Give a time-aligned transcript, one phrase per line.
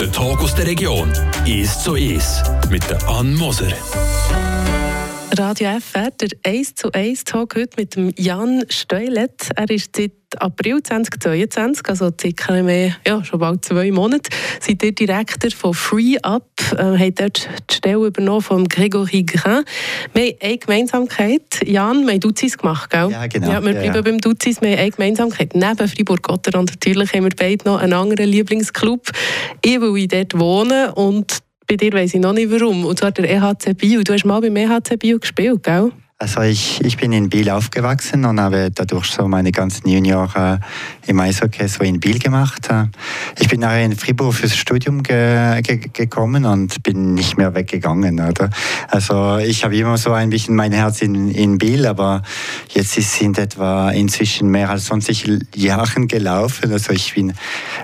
[0.00, 1.12] Der Tag aus der Region
[1.46, 3.72] ist so ist mit der Ann Moser.
[5.36, 9.48] Radio FR, der 1 zu 1 Talk heute mit dem Jan Steulet.
[9.56, 14.92] Er ist seit April 2022, also circa mehr, ja, schon bald zwei Monate, seid ihr
[14.92, 19.64] Direktor von Free Up, äh, habt dort die Stelle übernommen von Grégory Grain.
[20.12, 21.66] Wir haben eine Gemeinsamkeit.
[21.66, 23.10] Jan, wir haben Duzis gemacht, gell?
[23.10, 23.50] Ja, genau.
[23.50, 24.02] Ja, wir bleiben ja.
[24.02, 25.54] beim Duzis, wir haben eine Gemeinsamkeit.
[25.54, 29.10] Neben Fribourg-Gotteron natürlich haben wir beide noch einen anderen Lieblingsclub.
[29.64, 32.84] Ich, weil ich dort wohne und bei dir weiss ich noch nicht warum.
[32.84, 34.02] Und zwar der EHC Bio.
[34.02, 35.92] Du hast mal beim EHC Bio gespielt, gell?
[36.16, 41.10] Also ich, ich bin in Biel aufgewachsen und habe dadurch so meine ganzen Junior äh,
[41.10, 42.70] im Eishockey so in Biel gemacht.
[42.70, 42.84] Äh,
[43.40, 48.20] ich bin nachher in Fribourg fürs Studium ge ge gekommen und bin nicht mehr weggegangen.
[48.20, 48.48] Oder?
[48.88, 52.22] Also ich habe immer so ein bisschen mein Herz in, in Biel, aber
[52.68, 56.72] jetzt ist, sind etwa inzwischen mehr als 20 Jahre gelaufen.
[56.72, 57.34] Also ich bin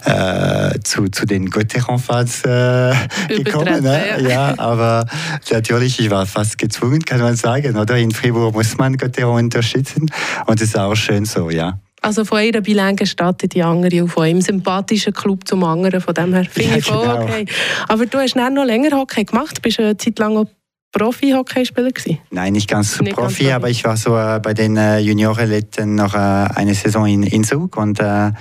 [0.05, 2.95] äh, zu, zu den Gotteron-Fans äh,
[3.29, 3.83] gekommen.
[3.83, 4.21] Ne?
[4.21, 4.29] ja.
[4.29, 5.05] ja, aber
[5.51, 7.97] natürlich, ich war fast gezwungen, kann man sagen, oder?
[7.97, 10.11] In Fribourg muss man Gotteron unterstützen
[10.47, 11.79] und das ist auch schön so, ja.
[12.03, 16.01] Also von einer bilingualen Stadt in die andere und von einem sympathischen Club zum anderen.
[16.01, 17.23] Von dem her finde Ja, ich voll genau.
[17.25, 17.47] okay.
[17.89, 19.59] Aber du hast dann noch länger Hockey gemacht.
[19.59, 20.47] Du bist eine Zeit lang auch
[20.93, 21.91] Profi-Hockeyspieler.
[22.31, 23.53] Nein, nicht ganz so Nicht ganz Profi, Profi.
[23.53, 27.77] aber ich war so äh, bei den äh, Juniorenletten noch äh, eine Saison in, Zug
[27.77, 28.33] und äh,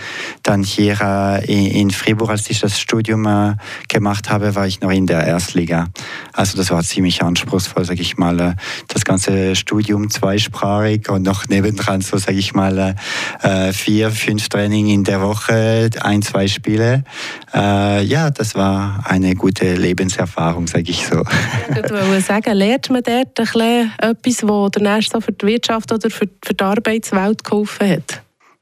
[0.41, 3.53] dann hier äh, in, in Fribourg, als ich das Studium äh,
[3.88, 5.89] gemacht habe, war ich noch in der Erstliga.
[6.33, 8.39] Also das war ziemlich anspruchsvoll, sage ich mal.
[8.39, 8.53] Äh,
[8.88, 12.95] das ganze Studium zweisprachig und noch nebendran so, sage ich mal,
[13.73, 17.03] vier, fünf Training in der Woche, ein, zwei Spiele.
[17.53, 21.17] Ja, das war eine gute Lebenserfahrung, sage ich so.
[21.17, 26.53] Wollte sagen, lernt man dort etwas, was der so für die Wirtschaft oder für, für
[26.53, 28.21] die Arbeitswelt geholfen hat?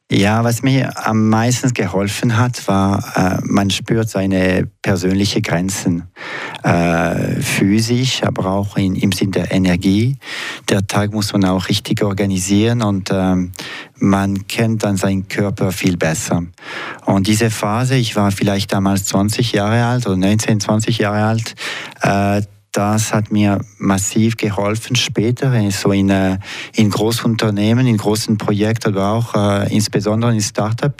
[0.09, 6.03] Ja, was mir am meisten geholfen hat, war, äh, man spürt seine persönlichen Grenzen.
[6.63, 10.15] Äh, physisch, aber auch in, im Sinne der Energie.
[10.69, 13.51] Der Tag muss man auch richtig organisieren und ähm,
[13.95, 16.45] man kennt dann seinen Körper viel besser.
[17.05, 21.55] Und diese Phase, ich war vielleicht damals 20 Jahre alt oder 19, 20 Jahre alt,
[22.01, 22.41] äh,
[22.71, 26.37] das hat mir massiv geholfen später, so in, äh,
[26.75, 30.93] in Großunternehmen, in großen Projekten, aber auch äh, insbesondere in Startup.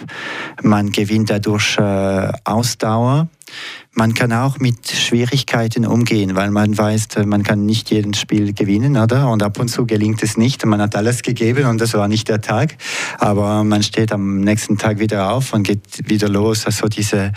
[0.63, 3.27] Man gewinnt dadurch äh, Ausdauer.
[3.99, 8.53] Man kann auch mit Schwierigkeiten umgehen, weil man weiß, äh, man kann nicht jedes Spiel
[8.53, 9.27] gewinnen, oder?
[9.27, 10.63] Und ab und zu gelingt es nicht.
[10.67, 12.75] Man hat alles gegeben und das war nicht der Tag.
[13.17, 16.67] Aber man steht am nächsten Tag wieder auf und geht wieder los.
[16.67, 17.31] Also diese,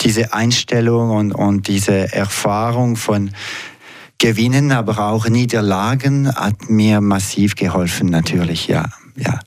[0.00, 3.30] diese Einstellung und, und diese Erfahrung von
[4.16, 8.86] Gewinnen, aber auch Niederlagen hat mir massiv geholfen, natürlich, ja.
[9.18, 9.40] Ja.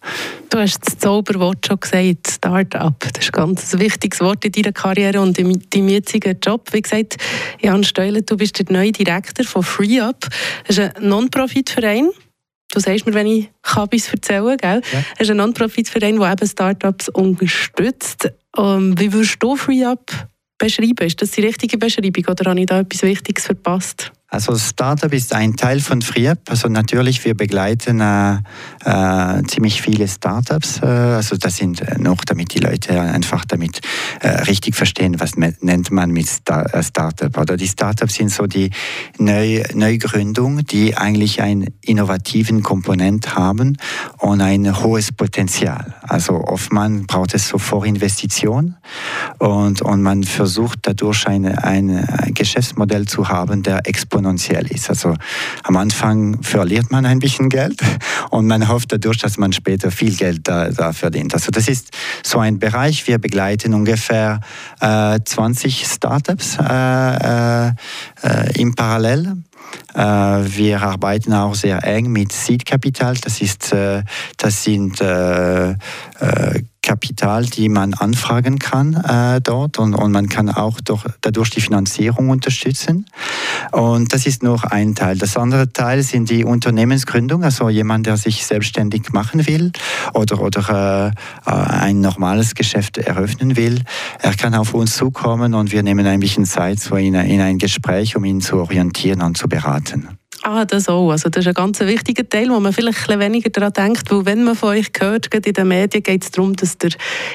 [0.49, 2.99] Du hast das Zauberwort schon gesagt, Start-up.
[2.99, 6.67] Das ist ein ganz wichtiges Wort in deiner Karriere und in deinem jetzigen Job.
[6.73, 7.17] Wie gesagt,
[7.61, 10.27] Jan Steulen, du bist der neue Direktor von FreeUp.
[10.67, 12.09] Das ist ein Non-Profit-Verein.
[12.73, 14.81] Du sagst mir, wenn ich etwas erzählen gell?
[14.91, 15.03] Ja.
[15.11, 18.31] Das ist ein Non-Profit-Verein, der eben Startups unterstützt.
[18.57, 20.11] Ähm, wie würdest du FreeUp
[20.57, 21.05] beschreiben?
[21.05, 24.11] Ist das die richtige Beschreibung oder habe ich da etwas Wichtiges verpasst?
[24.33, 26.39] Also Startup ist ein Teil von FreeUp.
[26.47, 28.37] Also natürlich, wir begleiten äh,
[28.85, 30.79] äh, ziemlich viele Startups.
[30.81, 33.81] Äh, also das sind äh, noch, damit die Leute einfach damit
[34.21, 37.37] äh, richtig verstehen, was nennt man mit Star äh, Startup.
[37.37, 38.69] Oder die Startups sind so die
[39.17, 43.75] Neu Neugründung, die eigentlich einen innovativen Komponent haben
[44.19, 45.93] und ein hohes Potenzial.
[46.03, 48.77] Also oftmals braucht es so Vorinvestition
[49.39, 54.89] und, und man versucht dadurch ein, ein Geschäftsmodell zu haben, der exponentiell ist.
[54.89, 55.15] Also
[55.63, 57.81] am Anfang verliert man ein bisschen Geld
[58.29, 61.33] und man hofft dadurch, dass man später viel Geld da, da verdient.
[61.33, 61.91] Also das ist
[62.23, 63.07] so ein Bereich.
[63.07, 64.39] Wir begleiten ungefähr
[64.79, 67.73] äh, 20 Startups äh, äh,
[68.23, 69.37] äh, im Parallel.
[69.93, 73.15] Äh, wir arbeiten auch sehr eng mit Seed Capital.
[73.21, 74.03] Das, ist, äh,
[74.37, 75.01] das sind
[76.81, 81.61] Kapital, die man anfragen kann äh, dort und, und man kann auch durch, dadurch die
[81.61, 83.05] Finanzierung unterstützen.
[83.71, 85.17] Und das ist nur ein Teil.
[85.17, 89.71] Das andere Teil sind die Unternehmensgründung, also jemand, der sich selbstständig machen will
[90.13, 91.13] oder, oder
[91.45, 93.83] äh, ein normales Geschäft eröffnen will.
[94.19, 97.57] Er kann auf uns zukommen und wir nehmen ein bisschen Zeit so in, in ein
[97.57, 100.20] Gespräch, um ihn zu orientieren und zu beraten.
[100.43, 101.11] Ah, das auch.
[101.11, 104.25] Also das ist ein ganz wichtiger Teil, wo man vielleicht ein weniger daran denkt, weil
[104.25, 106.89] wenn man von euch hört, gerade in den Medien geht es darum, dass ihr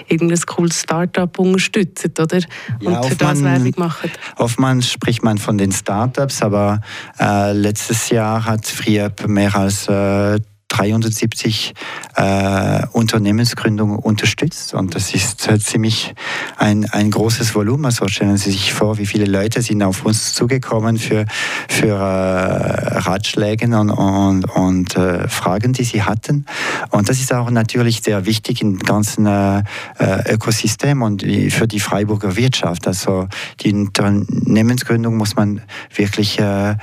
[0.09, 2.41] irgendein cooles Start-up unterstützt, oder?
[2.85, 4.11] Und Ja, für das Werbung macht.
[4.37, 6.81] Oftmals spricht man von den Startups, aber
[7.21, 10.41] äh, letztes Jahr hat FreeUp mehr als äh,
[10.77, 11.75] 370
[12.17, 16.15] äh, Unternehmensgründungen unterstützt und das ist äh, ziemlich
[16.57, 17.87] ein, ein großes Volumen.
[17.87, 21.25] Also stellen Sie sich vor, wie viele Leute sind auf uns zugekommen für,
[21.69, 26.47] für äh, Ratschläge und, und, und äh, Fragen, die sie hatten.
[26.91, 29.63] Und das ist auch natürlich sehr wichtig im ganzen äh,
[29.99, 32.87] äh Ökosystem und für die Freiburger Wirtschaft.
[32.87, 33.29] Also
[33.61, 35.63] die Unternehmensgründung muss man
[35.95, 36.77] wirklich äh,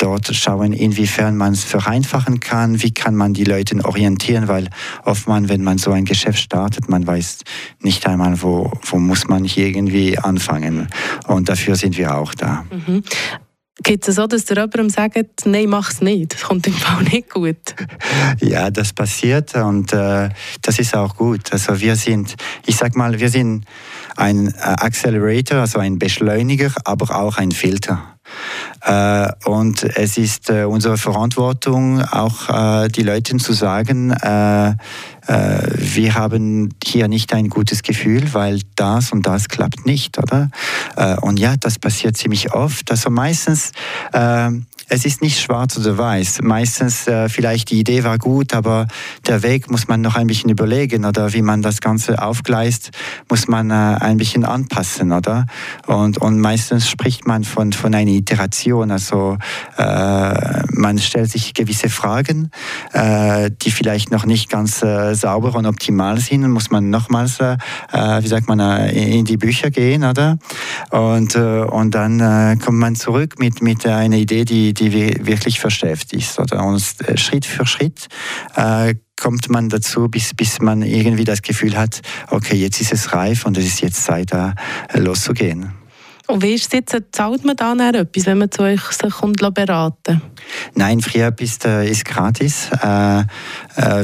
[0.00, 4.68] dort schauen, inwiefern man es vereinfachen kann, wie kann man die Leute orientieren, weil
[5.04, 7.38] oftmals, wenn man so ein Geschäft startet, man weiß
[7.80, 10.88] nicht einmal, wo, wo muss man hier irgendwie anfangen.
[11.26, 12.64] Und dafür sind wir auch da.
[12.70, 13.02] Mhm.
[13.82, 17.02] Gibt es so, dass ihr jemandem sagt, nein, mach es nicht, das kommt im Fall
[17.04, 17.56] nicht gut?
[18.40, 20.28] Ja, das passiert und äh,
[20.62, 21.52] das ist auch gut.
[21.52, 22.36] Also wir sind,
[22.66, 23.64] ich sag mal, wir sind
[24.16, 28.18] ein äh, Accelerator, also ein Beschleuniger, aber auch ein Filter.
[28.82, 32.48] Äh, und es ist äh, unsere Verantwortung, auch
[32.84, 34.14] äh, die Leuten zu sagen,
[35.32, 40.50] wir haben hier nicht ein gutes Gefühl, weil das und das klappt nicht, oder?
[41.20, 42.90] Und ja, das passiert ziemlich oft.
[42.90, 43.70] Also meistens
[44.90, 46.40] es ist nicht schwarz oder weiß.
[46.42, 48.88] Meistens äh, vielleicht die Idee war gut, aber
[49.26, 52.90] der Weg muss man noch ein bisschen überlegen oder wie man das Ganze aufgleist,
[53.28, 55.46] muss man äh, ein bisschen anpassen, oder?
[55.86, 58.90] Und, und meistens spricht man von, von einer Iteration.
[58.90, 59.38] Also
[59.78, 62.50] äh, man stellt sich gewisse Fragen,
[62.92, 67.56] äh, die vielleicht noch nicht ganz äh, sauber und optimal sind, muss man nochmals, äh,
[67.92, 68.58] wie sagt man,
[68.88, 70.38] in die Bücher gehen, oder?
[70.90, 76.38] Und, und dann kommt man zurück mit, mit einer Idee, die, die wirklich verstärkt ist.
[76.38, 76.64] Oder?
[76.64, 78.08] Und äh, Schritt für Schritt
[78.56, 82.00] äh, kommt man dazu, bis, bis man irgendwie das Gefühl hat,
[82.30, 84.54] okay, jetzt ist es reif und es ist jetzt Zeit, da
[84.88, 85.79] äh, loszugehen.
[86.30, 86.96] Und wie ist es jetzt?
[87.12, 89.14] Zahlt man dann etwas, wenn man zu euch sich
[89.54, 90.22] beraten
[90.74, 92.70] Nein, FreeUp ist, äh, ist gratis.
[92.82, 93.24] Äh, äh,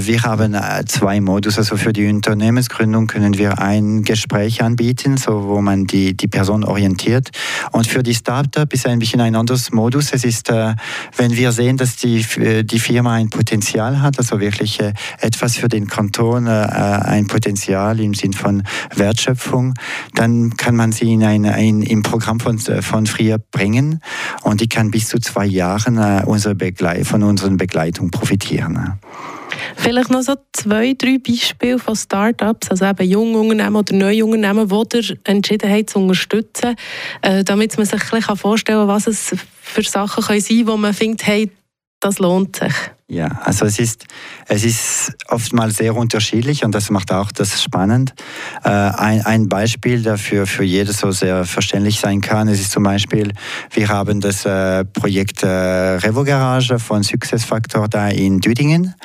[0.01, 0.57] wir haben
[0.87, 1.57] zwei Modus.
[1.59, 6.65] Also für die Unternehmensgründung können wir ein Gespräch anbieten, so wo man die, die Person
[6.65, 7.31] orientiert.
[7.73, 10.13] Und für die Startup ist ein bisschen ein anderes Modus.
[10.13, 12.25] Es ist, wenn wir sehen, dass die,
[12.65, 14.81] die Firma ein Potenzial hat, also wirklich
[15.21, 18.63] etwas für den Kanton, ein Potenzial im Sinn von
[18.95, 19.75] Wertschöpfung,
[20.15, 24.01] dann kann man sie in ein, ein, im Programm von, von FreeUp bringen
[24.43, 28.99] und die kann bis zu zwei Jahren unsere Begleit von unserer Begleitung profitieren.
[29.77, 34.69] Vielleicht noch so zwei, drei Beispiele von Startups, also eben junge Unternehmen oder neue Unternehmen,
[34.69, 36.77] die ihr entschieden habt zu unterstützen,
[37.23, 40.77] äh, damit man sich ein bisschen vorstellen kann, was es für Sachen sein können, wo
[40.77, 41.51] man findet, hey,
[42.01, 42.75] das lohnt sich.
[43.09, 44.05] Ja, also es ist,
[44.49, 48.15] es ist oftmals sehr unterschiedlich und das macht auch das spannend.
[48.65, 52.83] Äh, ein, ein Beispiel dafür für jedes so sehr verständlich sein kann, es ist zum
[52.83, 53.33] Beispiel,
[53.71, 58.97] wir haben das äh, Projekt äh, Revo Garage von Success Factor da in Düdingen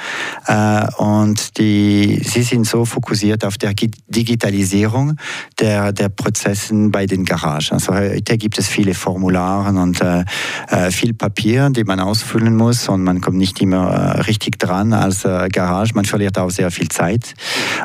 [0.47, 5.15] äh, und die, sie sind so fokussiert auf der Digitalisierung
[5.59, 7.73] der, der Prozessen bei den Garagen.
[7.73, 10.25] Also heute gibt es viele Formulare und äh,
[10.69, 15.25] äh, viel Papier, die man ausfüllen muss und man kommt nicht immer richtig dran als
[15.25, 15.93] äh, Garage.
[15.93, 17.33] Man verliert auch sehr viel Zeit.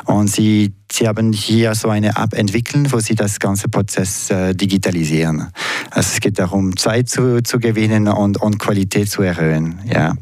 [0.05, 4.55] Und sie Sie haben hier so eine App entwickelt, wo Sie das ganze Prozess äh,
[4.55, 5.47] digitalisieren.
[5.91, 9.79] Also es geht darum, Zeit zu, zu gewinnen und, und Qualität zu erhöhen.
[9.85, 10.13] Ja.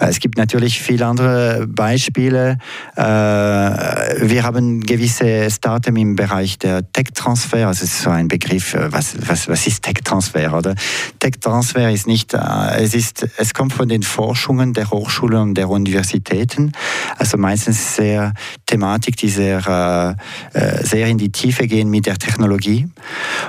[0.00, 2.58] Äh, es gibt natürlich viele andere Beispiele.
[2.96, 7.68] Äh, wir haben gewisse Startups im Bereich der Tech-Transfer.
[7.68, 10.74] Also es ist so ein Begriff, äh, was, was, was ist Tech-Transfer?
[11.18, 12.38] Tech-Transfer ist nicht, äh,
[12.78, 14.90] es ist, es kommt von den Forschungen der
[15.34, 16.72] Und der Universitäten.
[17.18, 18.32] Also meistens sehr
[18.66, 20.16] Thematik, die sehr
[20.52, 22.88] äh, äh, sehr in die Tiefe gehen mit der Technologie.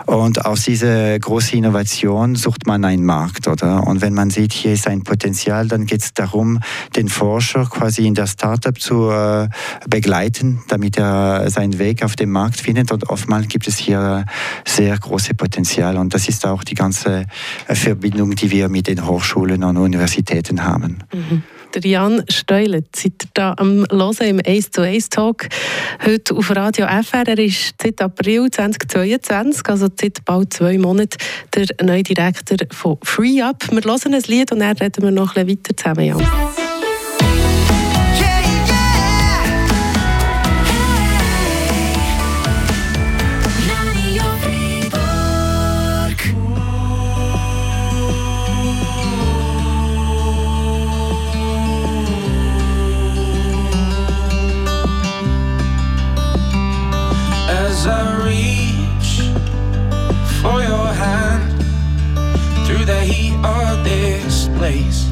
[0.06, 3.86] Und aus dieser großen Innovation sucht man einen Markt, oder?
[3.88, 6.60] Und wenn man sieht, hier ist ein Potenzial, dann geht es darum,
[6.96, 9.48] den Forscher quasi in der Startup zu äh,
[9.88, 12.92] begleiten, damit er seinen Weg auf dem Markt findet.
[12.92, 14.26] Und oftmals gibt es hier
[14.66, 15.98] sehr große Potenzial.
[15.98, 17.26] Und das ist auch die ganze
[17.68, 21.00] Verbindung, die wir mit den Hochschulen und Universitäten haben.
[21.14, 21.44] Mhm
[21.74, 22.96] der Jan Steulet.
[22.96, 25.48] Seid ihr da am Hören im Ace to Ace Talk
[26.06, 27.28] heute auf Radio FR.
[27.28, 31.18] Er ist seit April 2022, also seit bald zwei Monaten,
[31.56, 33.72] der neue Direktor von FreeUp.
[33.72, 36.67] Wir hören ein Lied und dann reden wir noch ein bisschen weiter zusammen, Jan.
[64.68, 65.07] É place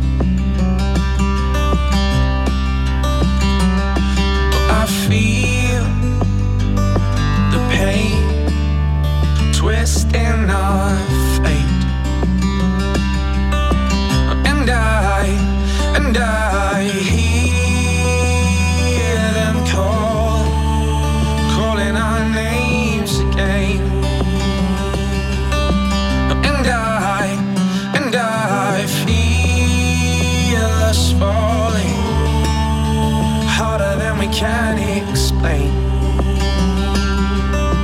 [34.15, 34.79] and we can't
[35.09, 35.71] explain.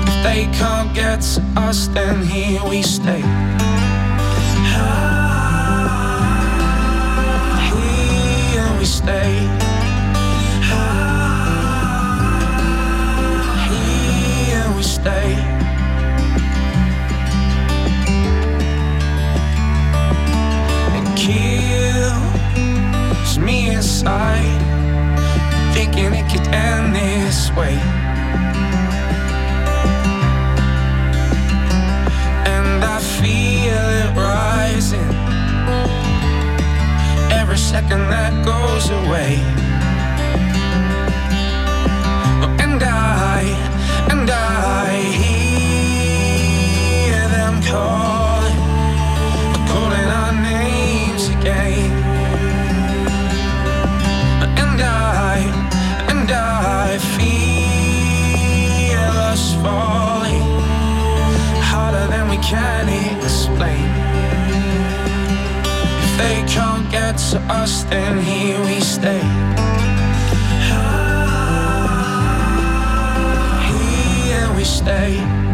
[0.08, 3.22] If they can't get to us, then here we stay.
[4.74, 5.18] Ah,
[7.72, 9.48] here we stay.
[10.74, 11.58] Ah,
[13.70, 15.38] here we stay.
[21.16, 22.08] kills
[23.38, 24.62] me inside
[25.86, 27.74] thinking it could end this way.
[32.54, 35.12] And I feel it rising
[37.32, 39.32] every second that goes away.
[67.32, 69.22] To us, then here we stay.
[74.28, 75.51] Here we stay.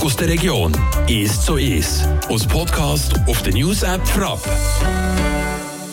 [0.00, 0.72] Tag aus der Region
[1.08, 2.08] ist so ist.
[2.28, 4.40] Aus Podcast auf der News App Frapp.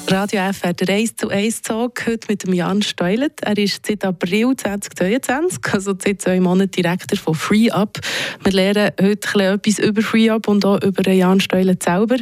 [0.07, 3.41] Radio FR, der 1 zu 1 Talk, heute mit Jan Steulet.
[3.41, 7.99] Er ist seit April 2022, also seit zwei Monaten Direktor von FreeUp.
[8.43, 12.15] Wir lernen heute etwas über FreeUp und auch über Jan Steulet selber.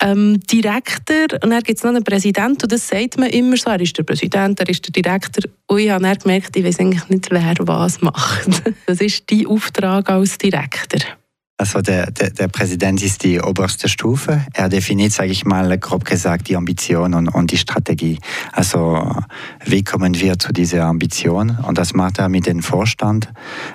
[0.00, 3.70] Ähm, Direktor, und dann gibt es noch einen Präsidenten, und das sagt man immer so,
[3.70, 5.48] er ist der Präsident, er ist der Direktor.
[5.68, 8.62] Und ich habe dann gemerkt, ich weiß eigentlich nicht, wer was macht.
[8.86, 11.19] Das ist dein Auftrag als Direktor.
[11.60, 14.46] Also der, der, der Präsident ist die oberste Stufe.
[14.54, 18.18] Er definiert, sage ich mal, grob gesagt, die Ambition und, und die Strategie.
[18.50, 19.14] Also
[19.66, 21.50] wie kommen wir zu dieser Ambition?
[21.50, 23.28] Und das macht er mit dem Vorstand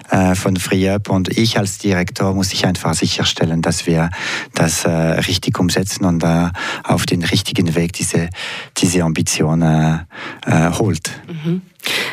[0.10, 1.12] äh, von FreeUp.
[1.12, 4.10] Und ich als Direktor muss ich einfach sicherstellen, dass wir
[4.56, 6.50] das äh, richtig umsetzen und äh,
[6.82, 8.32] auf den richtigen Weg diese,
[8.78, 10.00] diese Ambition äh,
[10.48, 11.12] äh, holt.
[11.28, 11.62] Mhm.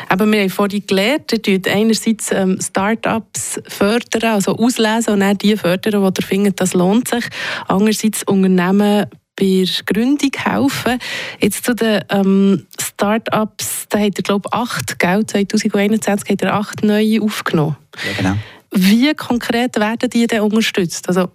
[0.09, 5.37] Aber wir haben vorhin gelernt, ihr tut einerseits ähm, Start-ups fördern, also auslesen und dann
[5.37, 7.25] die fördern, die ihr findet, das lohnt sich.
[7.67, 10.99] Andererseits Unternehmen bei der Gründung helfen.
[11.39, 15.25] Jetzt zu den ähm, Start-ups, da habt ihr, glaube ich, acht, gell?
[15.25, 17.77] 2021 habt ihr acht neue aufgenommen.
[18.05, 18.37] Ja, genau.
[18.71, 21.07] Wie konkret werden die denn unterstützt?
[21.07, 21.29] Also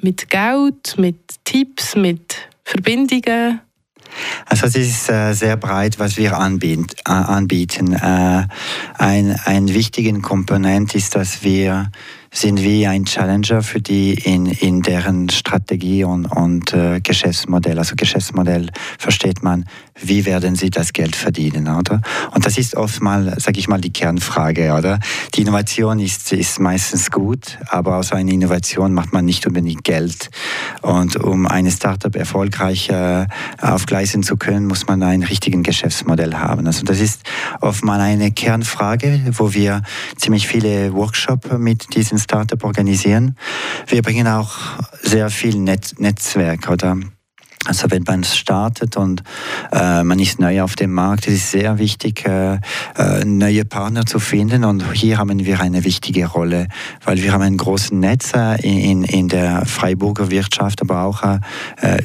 [0.00, 3.60] mit Geld, mit Tipps, mit Verbindungen?
[4.46, 6.86] Also es ist äh, sehr breit, was wir anbieten.
[7.06, 7.92] Äh, anbieten.
[7.92, 8.46] Äh,
[8.98, 11.90] ein, ein wichtiger Komponent ist, dass wir
[12.30, 17.78] sind wie ein Challenger für die in, in deren Strategie und, und äh, Geschäftsmodell.
[17.78, 19.64] Also Geschäftsmodell versteht man,
[20.00, 22.00] wie werden sie das Geld verdienen, oder?
[22.32, 25.00] Und das ist oft mal, sage ich mal, die Kernfrage, oder?
[25.34, 30.30] Die Innovation ist, ist meistens gut, aber aus einer Innovation macht man nicht unbedingt Geld.
[30.82, 33.26] Und um eine Startup erfolgreich äh,
[33.60, 36.66] aufgleisen zu können, muss man ein richtiges Geschäftsmodell haben.
[36.66, 37.22] Also das ist
[37.60, 39.82] oft mal eine Kernfrage, wo wir
[40.16, 43.36] ziemlich viele Workshops mit diesen Startup organisieren.
[43.86, 44.52] Wir bringen auch
[45.02, 46.96] sehr viel Net Netzwerk oder
[47.66, 49.22] Also wenn man startet und
[49.72, 52.60] äh, man ist neu auf dem Markt, es ist sehr wichtig, äh,
[52.96, 54.64] äh, neue Partner zu finden.
[54.64, 56.68] Und hier haben wir eine wichtige Rolle,
[57.04, 61.38] weil wir haben ein großes Netz äh, in, in der Freiburger Wirtschaft, aber auch äh,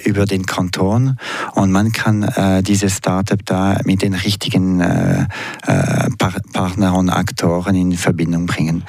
[0.03, 1.17] über den Kanton.
[1.53, 5.27] Und man kann äh, diese Startup da mit den richtigen äh,
[5.65, 6.09] äh,
[6.73, 8.83] Par Partnern und Aktoren in Verbindung bringen.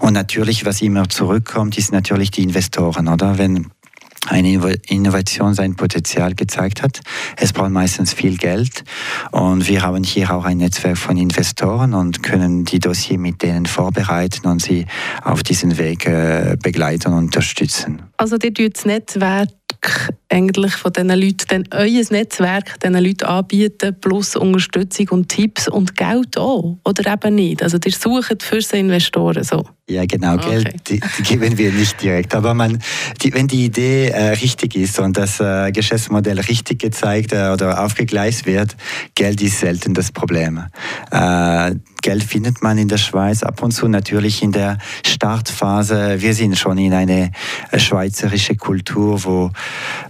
[0.00, 3.38] Und natürlich, was immer zurückkommt, ist natürlich die Investoren, oder?
[3.38, 3.66] Wenn
[4.26, 4.52] eine
[4.88, 7.00] Innovation sein Potenzial gezeigt hat.
[7.36, 8.84] Es braucht meistens viel Geld
[9.30, 13.64] und wir haben hier auch ein Netzwerk von Investoren und können die Dossier mit denen
[13.64, 14.86] vorbereiten und sie
[15.22, 18.07] auf diesen Weg äh, begleiten und unterstützen.
[18.18, 19.48] Also ihr das Netzwerk
[20.28, 25.96] eigentlich von diesen Leuten, dann euer Netzwerk diesen Leuten anbieten, plus Unterstützung und Tipps und
[25.96, 27.62] Geld auch, oder eben nicht?
[27.62, 29.64] Also ihr sucht für die Investoren so?
[29.88, 30.34] Ja, genau.
[30.34, 30.50] Okay.
[30.50, 32.34] Geld die, die geben wir nicht direkt.
[32.34, 32.82] Aber man,
[33.22, 37.82] die, wenn die Idee äh, richtig ist und das äh, Geschäftsmodell richtig gezeigt äh, oder
[37.82, 38.76] aufgegleist wird,
[39.14, 40.64] Geld ist selten das Problem.
[42.02, 46.20] Geld findet man in der Schweiz ab und zu natürlich in der Startphase.
[46.20, 47.32] Wir sind schon in eine
[47.70, 49.50] äh, schweizerische Kultur, wo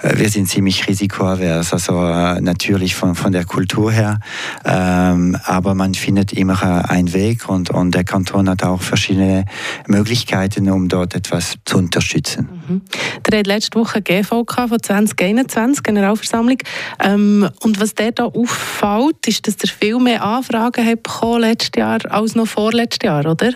[0.03, 4.21] äh, wir sind ziemlich risikoavers, also äh, natürlich von, von der Kultur her.
[4.65, 9.45] Ähm, aber man findet immer einen Weg und, und der Kanton hat auch verschiedene
[9.87, 12.58] Möglichkeiten, um dort etwas zu unterstützen.
[12.69, 12.83] Mhm.
[13.27, 16.59] Der hat letzte Woche GVK von 2021, Generalversammlung.
[17.03, 21.71] Ähm, und was der da auffällt, ist, dass er viel mehr Anfragen hat bekommen letztes
[21.77, 23.53] Jahr als noch vorletztes Jahr, oder?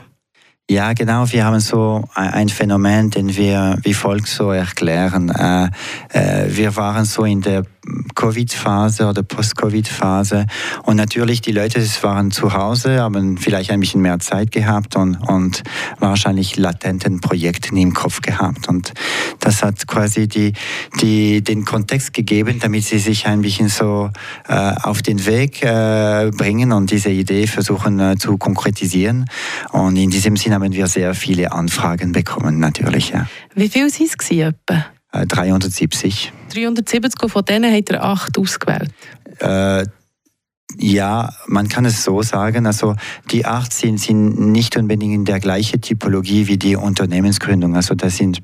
[0.71, 1.31] Ja, genau.
[1.31, 5.28] Wir haben so ein Phänomen, den wir wie folgt so erklären.
[5.28, 5.69] Äh,
[6.11, 7.64] äh, wir waren so in der
[8.14, 10.46] Covid-Phase oder Post-Covid-Phase.
[10.85, 15.16] Und natürlich, die Leute waren zu Hause, haben vielleicht ein bisschen mehr Zeit gehabt und,
[15.29, 15.64] und
[15.98, 18.68] wahrscheinlich latenten Projekten im Kopf gehabt.
[18.68, 18.92] Und
[19.40, 20.53] das hat quasi die,
[21.01, 24.11] die, den Kontext gegeben, damit sie sich ein bisschen so
[24.46, 29.27] äh, auf den Weg bringen und diese Idee versuchen zu konkretisieren.
[29.72, 33.11] Und in diesem Sinne haben wir sehr viele Anfragen bekommen, natürlich.
[33.11, 33.27] Ja.
[33.55, 34.87] Wie viel sind es etwa?
[35.12, 36.33] 370.
[36.49, 38.91] Äh, 370, von denen hat er acht ausgewählt?
[39.41, 39.85] Äh,
[40.79, 42.67] ja, man kann es so sagen.
[42.67, 42.97] Also
[43.31, 47.77] die acht sind, sind nicht unbedingt in der gleichen Typologie wie die Unternehmensgründung.
[47.77, 48.43] Also das sind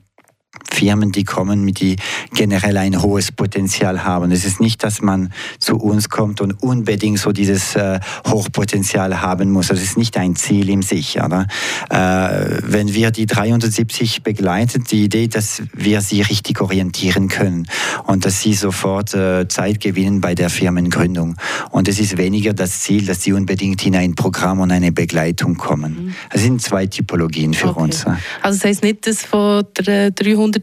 [0.78, 1.96] Firmen, die kommen, mit die
[2.34, 4.30] generell ein hohes Potenzial haben.
[4.30, 9.50] Es ist nicht, dass man zu uns kommt und unbedingt so dieses äh, Hochpotenzial haben
[9.50, 9.68] muss.
[9.68, 11.20] Das ist nicht ein Ziel in sich.
[11.20, 11.48] Oder?
[11.90, 17.66] Äh, wenn wir die 370 begleiten, die Idee, dass wir sie richtig orientieren können
[18.06, 21.34] und dass sie sofort äh, Zeit gewinnen bei der Firmengründung.
[21.70, 25.56] Und es ist weniger das Ziel, dass sie unbedingt in ein Programm und eine Begleitung
[25.56, 26.06] kommen.
[26.06, 26.14] Mhm.
[26.30, 27.80] Das sind zwei Typologien für okay.
[27.80, 28.06] uns.
[28.42, 30.12] Also das heißt nicht, dass von der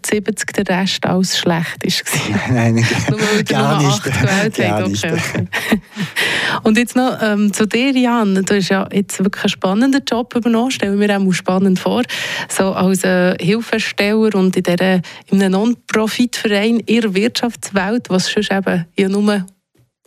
[0.06, 2.04] 370 der Rest alles schlecht ist.
[2.50, 2.76] Nein,
[3.10, 4.58] nur weil gar nicht.
[4.58, 5.04] Gar nicht.
[5.04, 5.48] Okay.
[6.64, 8.36] Und jetzt noch ähm, zu dir, Jan.
[8.36, 12.04] Du hast ja jetzt wirklich einen spannenden Job übernommen, stellen wir auch spannend vor.
[12.50, 18.52] So als äh, Hilfesteller und in, dieser, in einem Non-Profit-Verein in der Wirtschaftswelt, was sonst
[18.52, 19.46] eben ja nur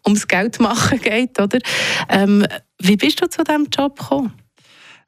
[0.07, 1.59] ums Geld machen geht, oder?
[2.09, 2.47] Ähm,
[2.81, 4.33] wie bist du zu diesem Job gekommen?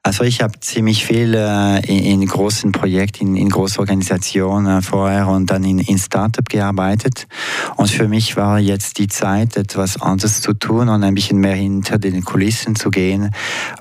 [0.03, 4.81] Also ich habe ziemlich viel äh, in, in, großen Projekten, in, in großen Organisationen äh,
[4.81, 7.27] vorher und dann in, in Startup gearbeitet.
[7.75, 11.53] Und für mich war jetzt die Zeit, etwas anderes zu tun und ein bisschen mehr
[11.53, 13.29] hinter den Kulissen zu gehen.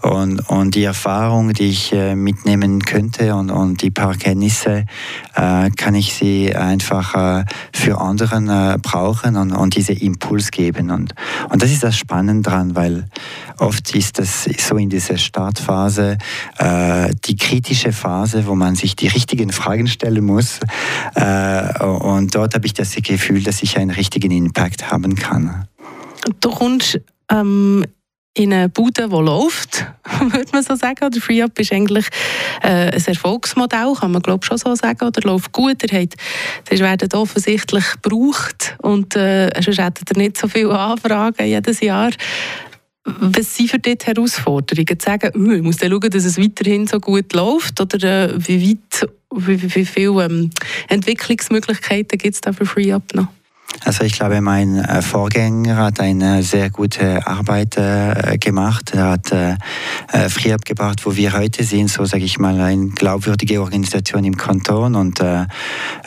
[0.03, 4.85] Und, und die Erfahrung, die ich äh, mitnehmen könnte und, und die paar Kenntnisse,
[5.33, 10.91] kann ich sie einfach für anderen brauchen und, und diese Impuls geben.
[10.91, 11.15] Und,
[11.49, 13.07] und das ist das Spannende dran, weil
[13.59, 16.10] oft ist das so in dieser Startphase,
[16.59, 20.61] äh, die kritische Phase, wo man sich die richtigen Fragen stellen muss.
[21.15, 25.67] Äh, und dort habe ich das Gefühl, dass ich einen richtigen Impact haben kann.
[26.41, 27.85] Du kommst ähm,
[28.35, 29.87] in eine Bude, die läuft,
[30.21, 31.05] würde man so sagen.
[31.05, 32.07] Oder FreeUp ist eigentlich
[32.63, 35.07] äh, ein Erfolgsmodell, kann man glaube schon so sagen.
[35.07, 35.83] Oder läuft gut.
[35.83, 36.15] Ihr habt,
[36.69, 42.11] das werden offensichtlich gebraucht und äh, sonst hättet ihr nicht so viele Anfragen jedes Jahr.
[43.19, 44.99] Was sind für dich Herausforderungen?
[44.99, 47.81] Zu sagen, oh, ich muss schauen, dass es weiterhin so gut läuft?
[47.81, 50.51] Oder äh, wie weit, wie, wie viele ähm,
[50.89, 53.29] Entwicklungsmöglichkeiten gibt es da für FreeUp noch?
[53.85, 58.93] Also ich glaube, mein äh, Vorgänger hat eine sehr gute Arbeit äh, gemacht.
[58.95, 59.57] Er hat äh,
[60.13, 64.37] äh früh abgebracht, wo wir heute sind, so sage ich mal, eine glaubwürdige Organisation im
[64.37, 64.95] Kanton.
[64.95, 65.47] Und äh,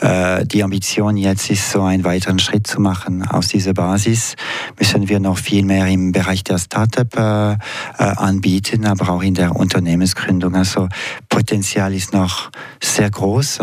[0.00, 3.26] äh, die Ambition jetzt ist, so einen weiteren Schritt zu machen.
[3.26, 4.36] Aus dieser Basis
[4.78, 7.58] müssen wir noch viel mehr im Bereich der Startup
[7.98, 10.54] anbieten, aber auch in der Unternehmensgründung.
[10.54, 10.88] Also
[11.28, 12.50] Potenzial ist noch
[12.80, 13.60] sehr groß.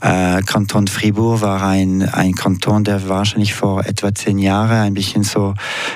[0.00, 5.22] Äh, Kanton Fribourg war ein, ein Kanton, der wahrscheinlich vor etwa zehn Jahren ein bisschen
[5.22, 5.54] so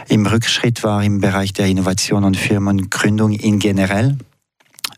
[0.09, 4.17] im Rückschritt war im Bereich der Innovation und Firmengründung in generell.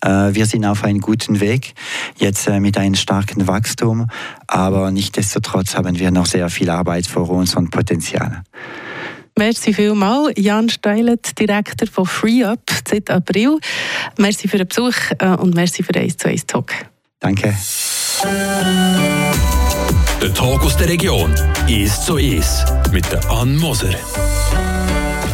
[0.03, 1.72] Äh, wir sind auf einem guten Weg,
[2.18, 4.09] jetzt äh, mit einem starken Wachstum,
[4.46, 8.42] aber nichtsdestotrotz haben wir noch sehr viel Arbeit vor uns und Potenzial.
[9.38, 13.61] Merci vielmals, Jan Steilet, Direktor von FreeUp seit April.
[14.18, 16.75] Merci für den Besuch äh, und merci für den 1 zu 1 Talk.
[17.18, 17.57] Danke.
[20.22, 21.35] Der Talk aus der Region
[21.68, 23.94] ist so ist mit der Ann Moser.